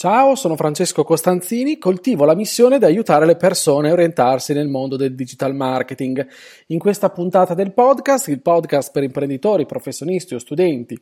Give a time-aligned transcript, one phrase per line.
[0.00, 4.96] Ciao, sono Francesco Costanzini, coltivo la missione di aiutare le persone a orientarsi nel mondo
[4.96, 6.26] del digital marketing.
[6.68, 10.98] In questa puntata del podcast, il podcast per imprenditori, professionisti o studenti,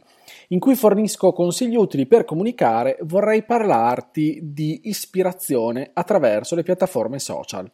[0.49, 7.71] in cui fornisco consigli utili per comunicare, vorrei parlarti di ispirazione attraverso le piattaforme social.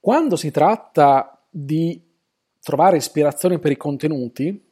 [0.00, 2.02] Quando si tratta di
[2.62, 4.70] trovare ispirazione per i contenuti,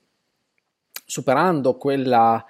[1.10, 2.44] superando quella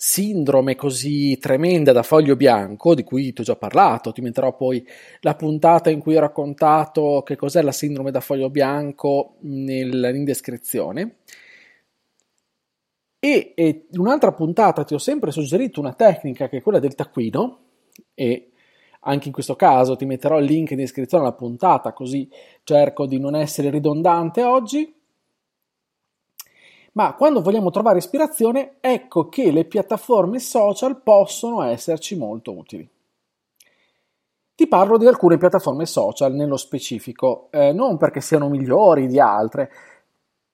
[0.00, 4.86] sindrome così tremenda da foglio bianco, di cui ti ho già parlato, ti metterò poi
[5.22, 11.16] la puntata in cui ho raccontato che cos'è la sindrome da foglio bianco in descrizione.
[13.18, 16.94] E, e in un'altra puntata ti ho sempre suggerito una tecnica che è quella del
[16.94, 17.58] taccuino
[18.14, 18.52] e
[19.00, 22.28] anche in questo caso ti metterò il link in descrizione alla puntata così
[22.62, 24.97] cerco di non essere ridondante oggi
[26.98, 32.90] ma quando vogliamo trovare ispirazione, ecco che le piattaforme social possono esserci molto utili.
[34.52, 39.70] Ti parlo di alcune piattaforme social nello specifico, eh, non perché siano migliori di altre,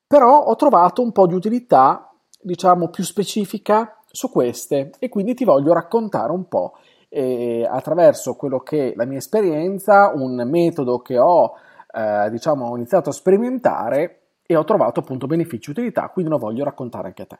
[0.06, 5.46] però ho trovato un po' di utilità, diciamo, più specifica su queste e quindi ti
[5.46, 6.74] voglio raccontare un po'
[7.08, 11.54] eh, attraverso quello che è la mia esperienza, un metodo che ho,
[11.90, 16.64] eh, diciamo, iniziato a sperimentare e ho trovato appunto benefici e utilità, quindi lo voglio
[16.64, 17.38] raccontare anche a te.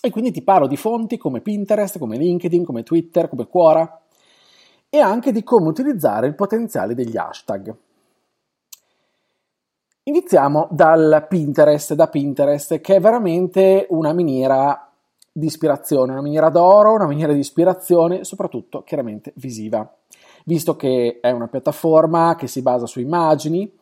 [0.00, 4.02] E quindi ti parlo di fonti come Pinterest, come LinkedIn, come Twitter, come Quora
[4.90, 7.74] e anche di come utilizzare il potenziale degli hashtag.
[10.04, 14.92] Iniziamo dal Pinterest, da Pinterest, che è veramente una miniera
[15.32, 19.90] di ispirazione, una miniera d'oro, una miniera di ispirazione, soprattutto chiaramente visiva,
[20.44, 23.72] visto che è una piattaforma che si basa su immagini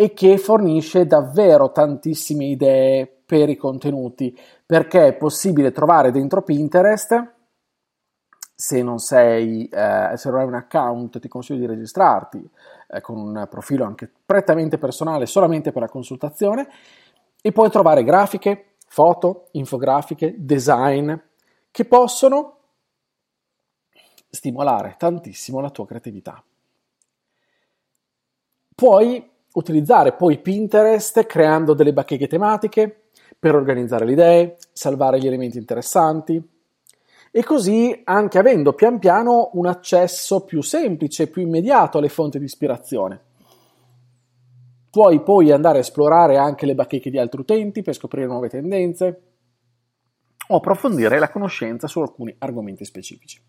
[0.00, 4.34] e che fornisce davvero tantissime idee per i contenuti,
[4.64, 7.32] perché è possibile trovare dentro Pinterest,
[8.54, 12.50] se non sei, eh, se non hai un account, ti consiglio di registrarti
[12.88, 16.66] eh, con un profilo anche prettamente personale, solamente per la consultazione,
[17.42, 21.12] e puoi trovare grafiche, foto, infografiche, design,
[21.70, 22.56] che possono
[24.30, 26.42] stimolare tantissimo la tua creatività.
[28.74, 33.04] Puoi utilizzare poi Pinterest creando delle bacheche tematiche
[33.38, 36.42] per organizzare le idee, salvare gli elementi interessanti
[37.32, 42.44] e così anche avendo pian piano un accesso più semplice, più immediato alle fonti di
[42.44, 43.28] ispirazione.
[44.90, 49.22] Puoi poi andare a esplorare anche le bacheche di altri utenti per scoprire nuove tendenze
[50.48, 53.40] o approfondire la conoscenza su alcuni argomenti specifici.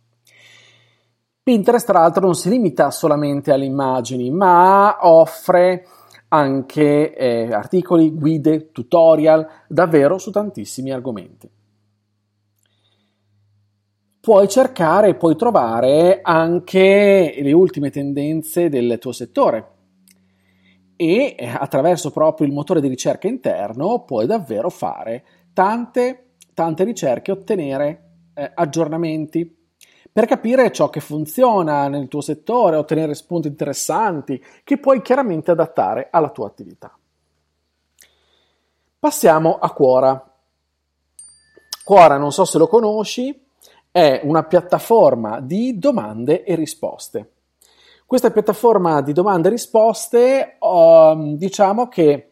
[1.44, 5.88] Pinterest, tra l'altro, non si limita solamente alle immagini, ma offre
[6.28, 11.50] anche eh, articoli, guide, tutorial, davvero su tantissimi argomenti.
[14.20, 19.70] Puoi cercare e puoi trovare anche le ultime tendenze del tuo settore
[20.96, 27.32] e eh, attraverso proprio il motore di ricerca interno puoi davvero fare tante, tante ricerche
[27.32, 29.61] ottenere eh, aggiornamenti
[30.14, 36.10] per capire ciò che funziona nel tuo settore, ottenere spunti interessanti che puoi chiaramente adattare
[36.12, 36.96] alla tua attività.
[39.00, 40.32] Passiamo a Quora.
[41.84, 43.48] Quora, non so se lo conosci,
[43.90, 47.32] è una piattaforma di domande e risposte.
[48.06, 52.32] Questa piattaforma di domande e risposte, um, diciamo che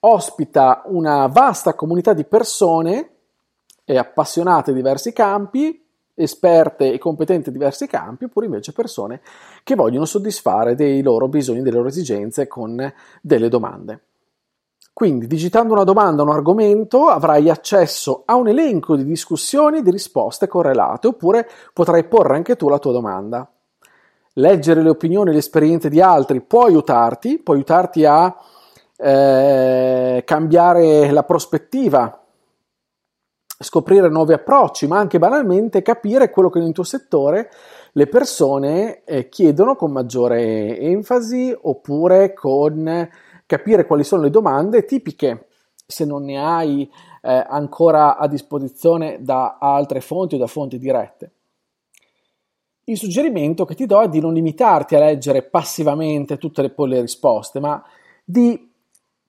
[0.00, 3.10] ospita una vasta comunità di persone
[3.84, 5.85] e appassionate di diversi campi
[6.16, 9.20] esperte e competenti in diversi campi, oppure invece persone
[9.62, 14.00] che vogliono soddisfare dei loro bisogni, delle loro esigenze con delle domande.
[14.92, 19.90] Quindi, digitando una domanda un argomento, avrai accesso a un elenco di discussioni e di
[19.90, 23.46] risposte correlate, oppure potrai porre anche tu la tua domanda.
[24.38, 28.34] Leggere le opinioni e le esperienze di altri può aiutarti, può aiutarti a
[28.96, 32.25] eh, cambiare la prospettiva
[33.58, 37.50] scoprire nuovi approcci, ma anche banalmente capire quello che nel tuo settore
[37.92, 43.08] le persone eh, chiedono con maggiore enfasi oppure con
[43.46, 45.46] capire quali sono le domande tipiche
[45.86, 46.90] se non ne hai
[47.22, 51.30] eh, ancora a disposizione da altre fonti o da fonti dirette.
[52.88, 57.00] il suggerimento che ti do è di non limitarti a leggere passivamente tutte le, le
[57.00, 57.82] risposte, ma
[58.24, 58.65] di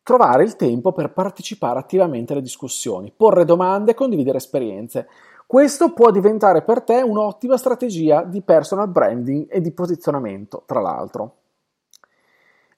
[0.07, 5.05] trovare il tempo per partecipare attivamente alle discussioni, porre domande e condividere esperienze.
[5.45, 11.33] Questo può diventare per te un'ottima strategia di personal branding e di posizionamento, tra l'altro.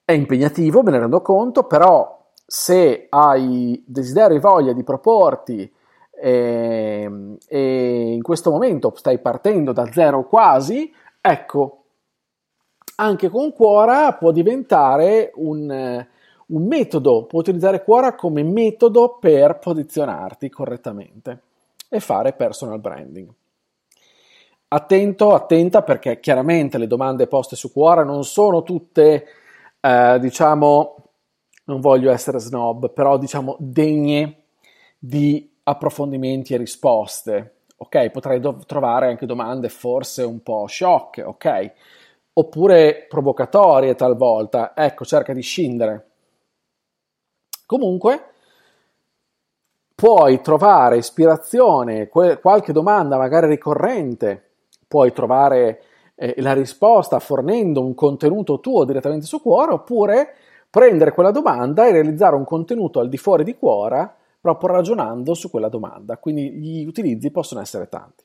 [0.03, 5.71] È impegnativo, me ne rendo conto, però se hai desiderio e voglia di proporti
[6.11, 10.91] e, ehm, e in questo momento stai partendo da zero quasi,
[11.21, 11.83] ecco,
[12.95, 16.07] anche con Quora può diventare un,
[16.50, 21.42] un metodo, può utilizzare Quora come metodo per posizionarti correttamente
[21.90, 23.28] e fare personal branding.
[24.72, 29.25] Attento, attenta perché chiaramente le domande poste su Quora non sono tutte,
[29.80, 30.96] eh, diciamo,
[31.66, 34.44] non voglio essere snob, però diciamo degne
[35.00, 37.54] di approfondimenti e risposte.
[37.78, 41.72] Ok, potrei do- trovare anche domande forse un po' sciocche, ok?
[42.34, 44.74] Oppure provocatorie talvolta.
[44.75, 46.08] Ecco, cerca di scindere.
[47.69, 48.24] Comunque,
[49.94, 54.54] puoi trovare ispirazione, que- qualche domanda magari ricorrente,
[54.88, 55.83] puoi trovare
[56.16, 60.33] eh, la risposta fornendo un contenuto tuo direttamente su Quora, oppure
[60.68, 65.51] prendere quella domanda e realizzare un contenuto al di fuori di Quora proprio ragionando su
[65.51, 68.24] quella domanda, quindi gli utilizzi possono essere tanti.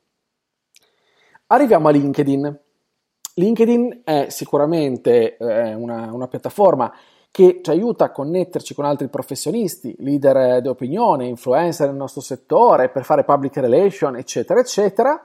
[1.48, 2.60] Arriviamo a LinkedIn.
[3.34, 6.90] LinkedIn è sicuramente eh, una, una, piattaforma
[7.34, 12.90] che ci aiuta a connetterci con altri professionisti, leader di opinione, influencer nel nostro settore,
[12.90, 15.20] per fare public relation, eccetera, eccetera.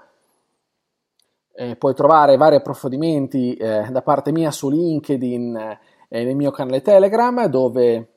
[1.53, 5.77] Eh, puoi trovare vari approfondimenti eh, da parte mia su LinkedIn
[6.07, 8.07] e nel mio canale Telegram, dove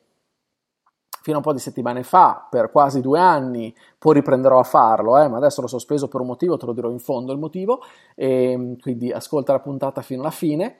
[1.20, 5.18] fino a un po' di settimane fa, per quasi due anni, poi riprenderò a farlo,
[5.18, 7.82] eh, ma adesso l'ho sospeso per un motivo, te lo dirò in fondo il motivo,
[8.14, 10.76] e quindi ascolta la puntata fino alla fine.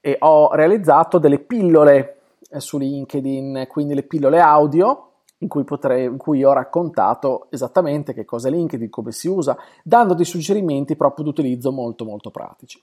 [0.00, 2.20] E ho realizzato delle pillole eh,
[2.60, 8.24] su LinkedIn, quindi le pillole audio, in cui, potrei, in cui ho raccontato esattamente che
[8.24, 12.82] cosa è LinkedIn, come si usa, dando dei suggerimenti proprio d'utilizzo molto molto pratici.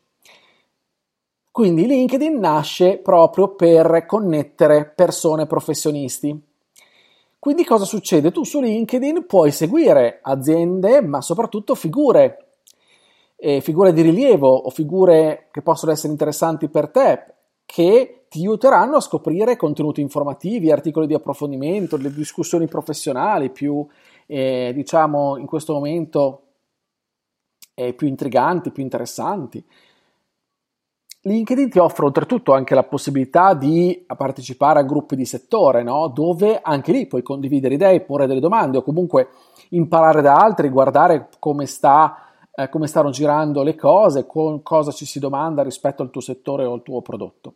[1.52, 6.48] Quindi LinkedIn nasce proprio per connettere persone professionisti
[7.40, 8.32] quindi cosa succede?
[8.32, 12.50] Tu su LinkedIn puoi seguire aziende, ma soprattutto figure,
[13.38, 17.36] eh, figure di rilievo o figure che possono essere interessanti per te,
[17.72, 23.86] che ti aiuteranno a scoprire contenuti informativi, articoli di approfondimento, le discussioni professionali più,
[24.26, 26.42] eh, diciamo, in questo momento
[27.76, 29.64] eh, più intriganti, più interessanti.
[31.22, 36.08] LinkedIn ti offre oltretutto anche la possibilità di partecipare a gruppi di settore, no?
[36.08, 39.30] dove anche lì puoi condividere idee, porre delle domande o comunque
[39.70, 42.18] imparare da altri, guardare come, sta,
[42.52, 46.66] eh, come stanno girando le cose, con cosa ci si domanda rispetto al tuo settore
[46.66, 47.54] o al tuo prodotto.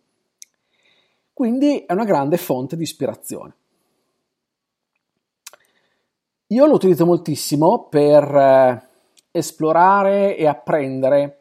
[1.34, 3.56] Quindi è una grande fonte di ispirazione.
[6.48, 8.88] Io lo utilizzo moltissimo per eh,
[9.32, 11.40] esplorare e apprendere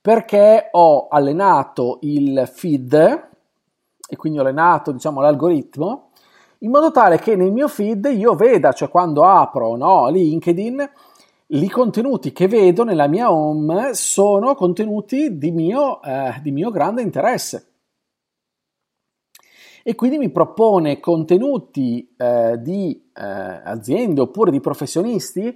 [0.00, 3.28] perché ho allenato il feed
[4.08, 6.10] e quindi ho allenato diciamo, l'algoritmo
[6.62, 10.90] in modo tale che nel mio feed io veda, cioè quando apro no, LinkedIn,
[11.48, 17.02] i contenuti che vedo nella mia home sono contenuti di mio, eh, di mio grande
[17.02, 17.71] interesse.
[19.82, 25.54] E quindi mi propone contenuti eh, di eh, aziende oppure di professionisti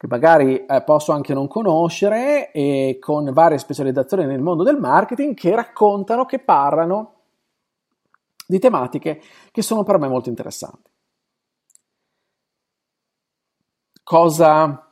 [0.00, 5.34] che magari eh, posso anche non conoscere e con varie specializzazioni nel mondo del marketing
[5.34, 7.16] che raccontano, che parlano
[8.46, 9.20] di tematiche
[9.52, 10.90] che sono per me molto interessanti.
[14.02, 14.90] Cosa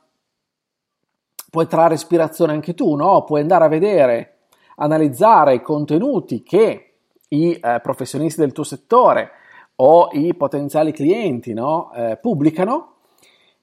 [1.49, 3.23] puoi trarre ispirazione anche tu, no?
[3.23, 4.41] Puoi andare a vedere,
[4.75, 6.88] analizzare i contenuti che
[7.29, 9.31] i eh, professionisti del tuo settore
[9.75, 11.91] o i potenziali clienti no?
[11.93, 12.95] eh, pubblicano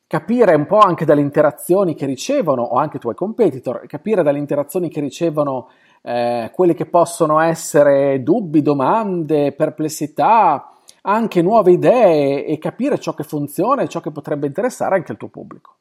[0.07, 4.39] capire un po' anche dalle interazioni che ricevono, o anche i tuoi competitor, capire dalle
[4.39, 5.69] interazioni che ricevono
[6.03, 10.71] eh, quelle che possono essere dubbi, domande, perplessità,
[11.03, 15.19] anche nuove idee e capire ciò che funziona e ciò che potrebbe interessare anche il
[15.19, 15.75] tuo pubblico.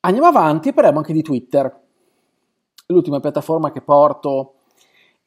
[0.00, 1.80] Andiamo avanti e parliamo anche di Twitter,
[2.86, 4.54] l'ultima piattaforma che porto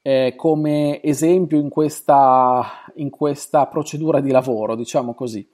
[0.08, 2.64] eh, come esempio in questa,
[2.98, 5.50] in questa procedura di lavoro, diciamo così.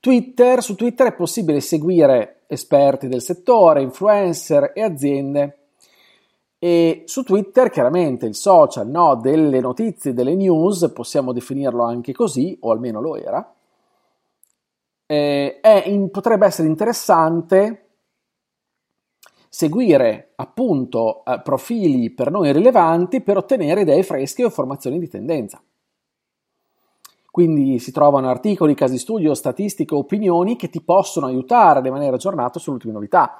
[0.00, 5.58] Twitter, su Twitter è possibile seguire esperti del settore, influencer e aziende.
[6.58, 12.56] E su Twitter, chiaramente il social no, delle notizie, delle news, possiamo definirlo anche così,
[12.62, 13.54] o almeno lo era,
[15.04, 17.85] eh, in, potrebbe essere interessante
[19.56, 25.62] seguire appunto eh, profili per noi rilevanti per ottenere idee fresche o formazioni di tendenza.
[27.30, 32.58] Quindi si trovano articoli, casi studio, statistiche, opinioni che ti possono aiutare a rimanere aggiornato
[32.58, 33.38] sulle ultime novità.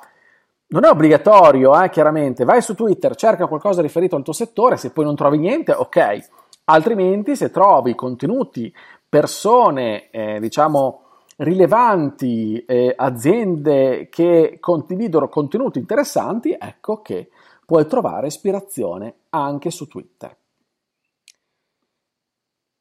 [0.68, 4.92] Non è obbligatorio, eh, chiaramente, vai su Twitter, cerca qualcosa riferito al tuo settore, se
[4.92, 6.28] poi non trovi niente, ok.
[6.64, 8.74] Altrimenti, se trovi contenuti,
[9.06, 11.05] persone, eh, diciamo,
[11.36, 17.28] rilevanti, eh, aziende che condividono contenuti interessanti, ecco che
[17.64, 20.34] puoi trovare ispirazione anche su Twitter.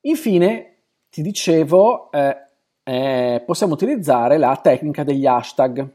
[0.02, 0.76] Infine,
[1.10, 2.38] ti dicevo, eh,
[2.84, 5.90] eh, possiamo utilizzare la tecnica degli hashtag.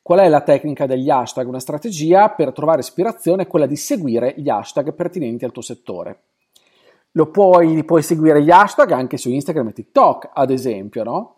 [0.00, 1.48] Qual è la tecnica degli hashtag?
[1.48, 6.22] Una strategia per trovare ispirazione è quella di seguire gli hashtag pertinenti al tuo settore.
[7.12, 11.34] Lo puoi, puoi seguire gli hashtag anche su Instagram e TikTok, ad esempio, no?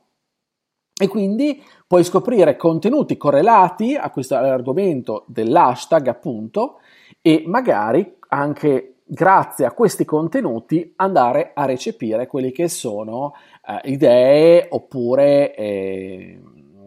[0.98, 6.80] E quindi puoi scoprire contenuti correlati a questo argomento dell'hashtag, appunto,
[7.20, 13.34] e magari anche grazie a questi contenuti andare a recepire quelli che sono
[13.66, 16.40] eh, idee oppure eh,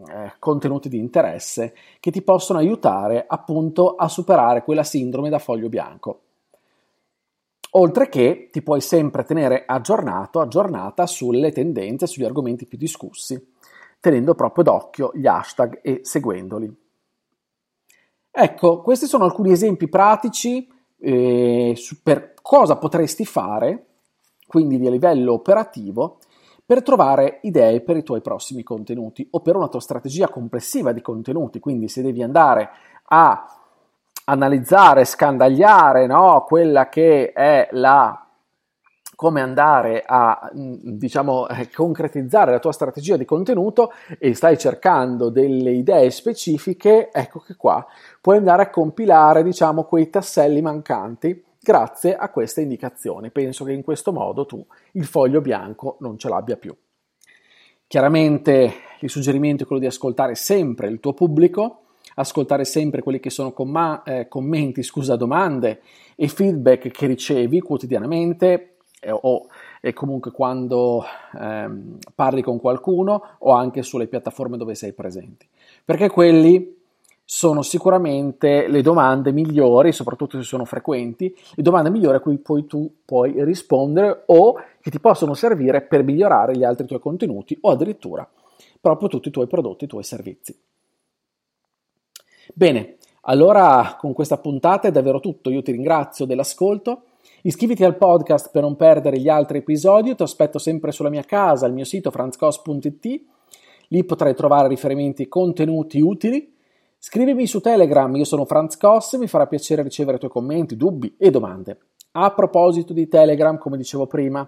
[0.08, 5.68] eh, contenuti di interesse che ti possono aiutare appunto a superare quella sindrome da foglio
[5.68, 6.20] bianco.
[7.74, 13.49] Oltre che ti puoi sempre tenere aggiornato, aggiornata sulle tendenze, sugli argomenti più discussi,
[14.00, 16.74] tenendo proprio d'occhio gli hashtag e seguendoli.
[18.32, 23.86] Ecco, questi sono alcuni esempi pratici eh, per cosa potresti fare,
[24.46, 26.18] quindi a livello operativo,
[26.64, 31.02] per trovare idee per i tuoi prossimi contenuti o per una tua strategia complessiva di
[31.02, 31.58] contenuti.
[31.58, 32.70] Quindi se devi andare
[33.06, 33.44] a
[34.26, 38.29] analizzare, scandagliare no, quella che è la
[39.20, 45.72] come andare a diciamo eh, concretizzare la tua strategia di contenuto e stai cercando delle
[45.72, 47.86] idee specifiche, ecco che qua
[48.18, 53.30] puoi andare a compilare diciamo quei tasselli mancanti grazie a queste indicazioni.
[53.30, 56.74] Penso che in questo modo tu il foglio bianco non ce l'abbia più.
[57.86, 61.82] Chiaramente il suggerimento è quello di ascoltare sempre il tuo pubblico,
[62.14, 65.82] ascoltare sempre quelli che sono comma- eh, commenti, scusa, domande
[66.16, 68.69] e feedback che ricevi quotidianamente
[69.00, 69.48] eh, o
[69.80, 71.04] e comunque quando
[71.38, 75.48] ehm, parli con qualcuno o anche sulle piattaforme dove sei presenti.
[75.84, 76.78] Perché quelli
[77.24, 82.66] sono sicuramente le domande migliori, soprattutto se sono frequenti, le domande migliori a cui poi
[82.66, 87.70] tu puoi rispondere o che ti possono servire per migliorare gli altri tuoi contenuti o
[87.70, 88.28] addirittura
[88.80, 90.58] proprio tutti i tuoi prodotti, i tuoi servizi.
[92.52, 97.02] Bene, allora con questa puntata è davvero tutto, io ti ringrazio dell'ascolto
[97.42, 101.64] Iscriviti al podcast per non perdere gli altri episodi, ti aspetto sempre sulla mia casa,
[101.64, 103.22] al mio sito franzcos.it,
[103.88, 106.54] lì potrai trovare riferimenti e contenuti utili.
[106.98, 111.14] Scrivimi su Telegram, io sono Franz Koss, mi farà piacere ricevere i tuoi commenti, dubbi
[111.16, 111.78] e domande.
[112.12, 114.46] A proposito di Telegram, come dicevo prima,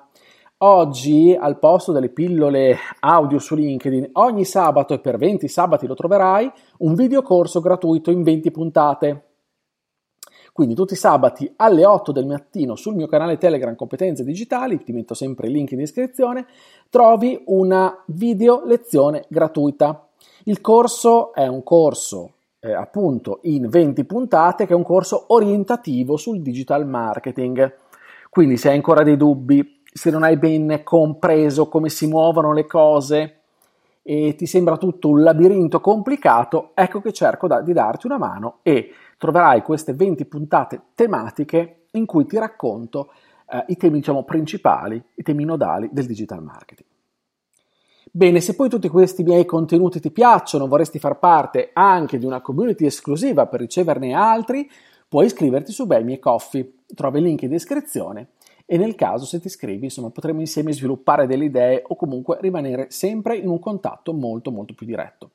[0.58, 5.94] oggi al posto delle pillole audio su LinkedIn, ogni sabato e per 20 sabati lo
[5.94, 9.31] troverai, un video corso gratuito in 20 puntate.
[10.52, 14.92] Quindi tutti i sabati alle 8 del mattino sul mio canale Telegram Competenze Digitali, ti
[14.92, 16.46] metto sempre il link in descrizione,
[16.90, 20.08] trovi una video lezione gratuita.
[20.44, 26.18] Il corso è un corso eh, appunto in 20 puntate che è un corso orientativo
[26.18, 27.74] sul digital marketing.
[28.28, 32.66] Quindi se hai ancora dei dubbi, se non hai ben compreso come si muovono le
[32.66, 33.41] cose
[34.02, 38.58] e ti sembra tutto un labirinto complicato, ecco che cerco da, di darti una mano
[38.62, 43.12] e troverai queste 20 puntate tematiche in cui ti racconto
[43.48, 46.88] eh, i temi diciamo, principali, i temi nodali del digital marketing.
[48.10, 52.42] Bene, se poi tutti questi miei contenuti ti piacciono, vorresti far parte anche di una
[52.42, 54.68] community esclusiva per riceverne altri,
[55.08, 56.74] puoi iscriverti su Buy Me Coffee.
[56.94, 58.28] Trovi il link in descrizione
[58.72, 62.86] e nel caso se ti iscrivi, insomma, potremo insieme sviluppare delle idee o comunque rimanere
[62.88, 65.32] sempre in un contatto molto molto più diretto.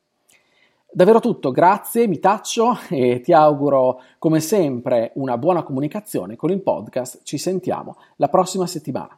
[0.92, 6.64] Davvero tutto, grazie, mi taccio e ti auguro come sempre una buona comunicazione con il
[6.64, 7.20] podcast.
[7.22, 9.16] Ci sentiamo la prossima settimana.